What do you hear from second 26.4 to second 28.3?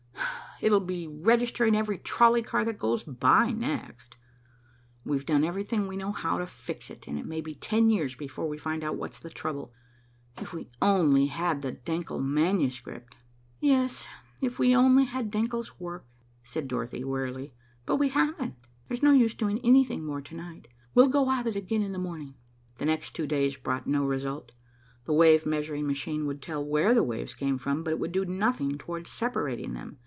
tell where the waves came from, but it would do